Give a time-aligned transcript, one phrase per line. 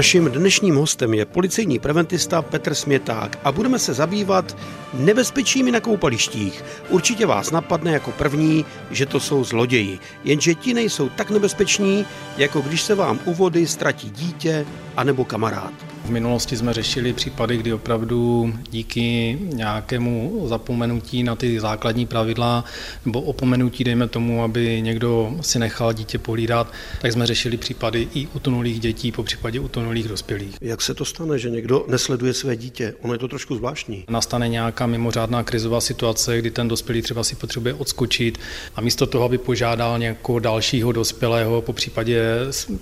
[0.00, 4.56] Naším dnešním hostem je policejní preventista Petr Směták a budeme se zabývat
[4.94, 6.64] nebezpečími na koupalištích.
[6.88, 12.60] Určitě vás napadne jako první, že to jsou zloději, jenže ti nejsou tak nebezpeční, jako
[12.60, 14.66] když se vám u vody ztratí dítě
[14.96, 15.99] anebo kamarád.
[16.04, 22.64] V minulosti jsme řešili případy, kdy opravdu díky nějakému zapomenutí na ty základní pravidla
[23.04, 28.28] nebo opomenutí, dejme tomu, aby někdo si nechal dítě pohlídat, tak jsme řešili případy i
[28.34, 30.56] utonulých dětí, po případě utonulých dospělých.
[30.60, 32.94] Jak se to stane, že někdo nesleduje své dítě?
[33.02, 34.04] Ono je to trošku zvláštní.
[34.08, 38.38] Nastane nějaká mimořádná krizová situace, kdy ten dospělý třeba si potřebuje odskočit
[38.76, 42.22] a místo toho, aby požádal nějakého dalšího dospělého, po případě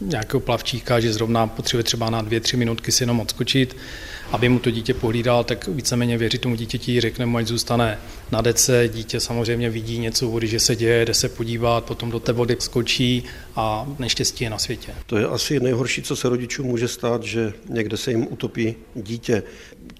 [0.00, 3.76] nějakého plavčíka, že zrovna potřebuje třeba na dvě, tři minutky si jenom odskočit,
[4.32, 7.98] aby mu to dítě pohlídal, tak víceméně věří tomu dítěti, řekne mu, ať zůstane
[8.32, 8.88] na dece.
[8.88, 12.56] Dítě samozřejmě vidí něco vody, že se děje, jde se podívat, potom do té vody
[12.58, 13.22] skočí
[13.56, 14.94] a neštěstí je na světě.
[15.06, 19.42] To je asi nejhorší, co se rodičům může stát, že někde se jim utopí dítě.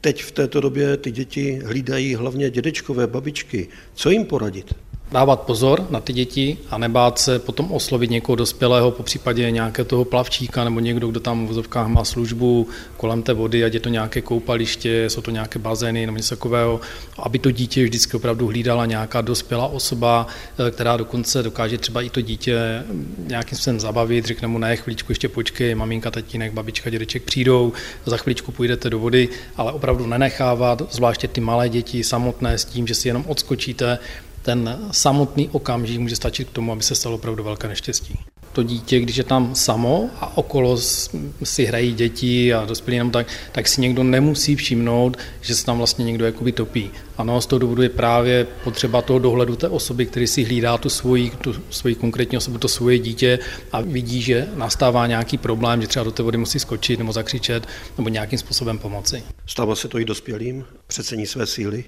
[0.00, 3.68] Teď v této době ty děti hlídají hlavně dědečkové, babičky.
[3.94, 4.74] Co jim poradit?
[5.14, 9.86] Dávat pozor na ty děti a nebát se potom oslovit někoho dospělého, po případě nějakého
[9.86, 13.80] toho plavčíka nebo někdo, kdo tam v vozovkách má službu kolem té vody, ať je
[13.80, 16.80] to nějaké koupaliště, jsou to nějaké bazény nebo něco takového,
[17.18, 22.10] aby to dítě vždycky opravdu hlídala nějaká dospělá osoba, eh, která dokonce dokáže třeba i
[22.10, 22.82] to dítě
[23.18, 27.72] nějakým způsobem zabavit, řekne mu ne, chvíličku ještě počkej, maminka, tatínek, babička, dědeček přijdou,
[28.06, 32.86] za chvíličku půjdete do vody, ale opravdu nenechávat, zvláště ty malé děti samotné s tím,
[32.86, 33.98] že si jenom odskočíte,
[34.44, 38.18] ten samotný okamžik může stačit k tomu, aby se stalo opravdu velké neštěstí.
[38.52, 40.78] To dítě, když je tam samo a okolo
[41.44, 45.78] si hrají děti a dospělí jenom tak, tak si někdo nemusí všimnout, že se tam
[45.78, 46.90] vlastně někdo jakoby topí.
[47.16, 50.88] Ano, z toho důvodu je právě potřeba toho dohledu té osoby, který si hlídá tu
[50.88, 53.38] svoji, tu svoji konkrétní osobu, to svoje dítě
[53.72, 57.66] a vidí, že nastává nějaký problém, že třeba do té vody musí skočit nebo zakřičet
[57.98, 59.22] nebo nějakým způsobem pomoci.
[59.46, 60.64] Stává se to i dospělým?
[60.86, 61.84] Přecení své síly?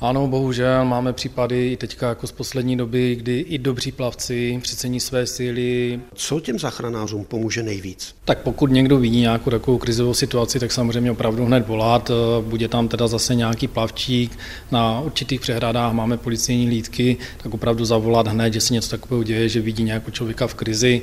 [0.00, 5.00] Ano, bohužel máme případy i teďka jako z poslední doby, kdy i dobří plavci přecení
[5.00, 6.00] své síly.
[6.14, 8.14] Co těm záchranářům pomůže nejvíc?
[8.24, 12.10] Tak pokud někdo vidí nějakou takovou krizovou situaci, tak samozřejmě opravdu hned volat.
[12.40, 14.38] Bude tam teda zase nějaký plavčík.
[14.70, 19.48] Na určitých přehradách máme policejní lídky, tak opravdu zavolat hned, že se něco takového děje,
[19.48, 21.02] že vidí nějakého člověka v krizi,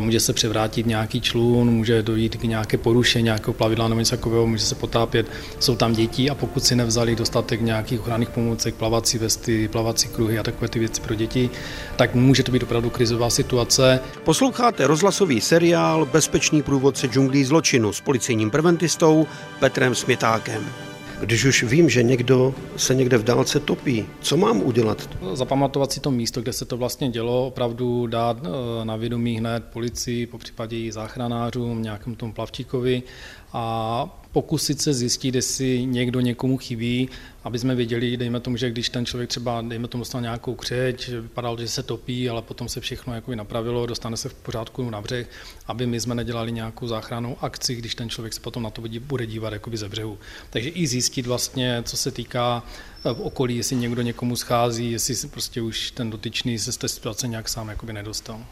[0.00, 4.46] může se převrátit nějaký člun, může dojít k nějaké porušení nějakého plavidla nebo něco takového,
[4.46, 5.26] může se potápět.
[5.60, 10.08] Jsou tam děti a pokud si nevzali dostatek nějakých ochranných ochranných pomůcek, plavací vesty, plavací
[10.08, 11.50] kruhy a takové ty věci pro děti,
[11.96, 14.00] tak může to být opravdu krizová situace.
[14.24, 19.26] Posloucháte rozhlasový seriál Bezpečný průvodce džunglí zločinu s policejním preventistou
[19.60, 20.64] Petrem Smětákem.
[21.20, 25.08] Když už vím, že někdo se někde v dálce topí, co mám udělat?
[25.34, 29.64] Zapamatovat si to místo, kde se to vlastně dělo, opravdu dát eh, na vědomí hned
[29.72, 33.02] policii, po případě i záchranářům, nějakému tomu plavčíkovi
[33.52, 37.08] a pokusit se zjistit, jestli někdo někomu chybí,
[37.44, 41.08] aby jsme věděli, dejme tomu, že když ten člověk třeba, dejme tomu, dostal nějakou křeč,
[41.08, 45.00] vypadal, že se topí, ale potom se všechno jako napravilo, dostane se v pořádku na
[45.00, 45.28] břeh,
[45.66, 49.26] aby my jsme nedělali nějakou záchrannou akci, když ten člověk se potom na to bude
[49.26, 50.18] dívat jakoby ze břehu.
[50.50, 52.62] Takže i zjistit vlastně, co se týká
[53.04, 57.28] v okolí, jestli někdo někomu schází, jestli prostě už ten dotyčný se z té situace
[57.28, 58.44] nějak sám jakoby nedostal.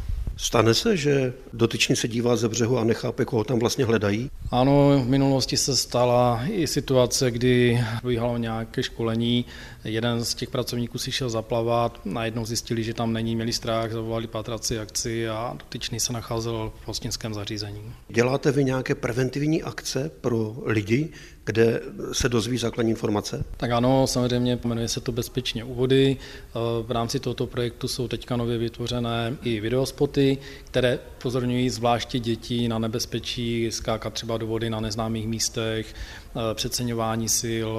[0.42, 4.30] Stane se, že dotyčný se dívá ze břehu a nechápe, koho tam vlastně hledají?
[4.50, 9.44] Ano, v minulosti se stala i situace, kdy vyhalo nějaké školení,
[9.84, 14.26] jeden z těch pracovníků si šel zaplavat, najednou zjistili, že tam není, měli strach, zavolali
[14.26, 17.92] patraci akci a dotyčný se nacházel v hostinském zařízení.
[18.08, 21.08] Děláte vy nějaké preventivní akce pro lidi,
[21.50, 21.80] kde
[22.12, 23.44] se dozví základní informace?
[23.56, 26.16] Tak ano, samozřejmě jmenuje se to Bezpečně u vody.
[26.82, 32.78] V rámci tohoto projektu jsou teďka nově vytvořené i videospoty, které pozorňují zvláště děti na
[32.78, 35.94] nebezpečí skákat třeba do vody na neznámých místech,
[36.54, 37.70] přeceňování sil.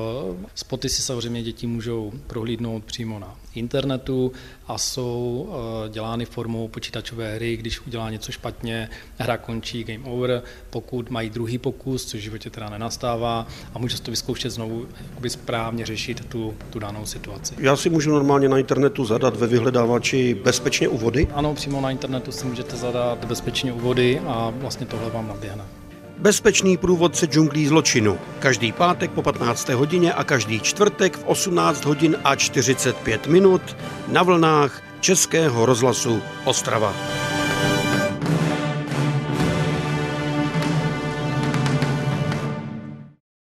[0.55, 4.31] Spoty si samozřejmě děti můžou prohlídnout přímo na internetu
[4.67, 10.43] a jsou eh, dělány formou počítačové hry, když udělá něco špatně, hra končí, game over,
[10.69, 15.29] pokud mají druhý pokus, což v životě teda nenastává a může to vyzkoušet znovu jakoby
[15.29, 17.55] správně řešit tu, tu danou situaci.
[17.57, 21.27] Já si můžu normálně na internetu zadat ve vyhledávači bezpečně u vody?
[21.33, 25.80] Ano, přímo na internetu si můžete zadat bezpečně u vody a vlastně tohle vám naběhne.
[26.21, 28.17] Bezpečný průvodce džunglí zločinu.
[28.39, 29.69] Každý pátek po 15.
[29.69, 33.77] hodině a každý čtvrtek v 18 hodin a 45 minut
[34.07, 37.20] na vlnách Českého rozhlasu Ostrava.